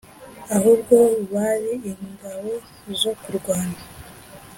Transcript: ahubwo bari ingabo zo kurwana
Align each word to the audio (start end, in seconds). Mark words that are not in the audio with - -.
ahubwo 0.55 0.95
bari 1.33 1.73
ingabo 2.03 2.51
zo 2.99 3.11
kurwana 3.21 3.79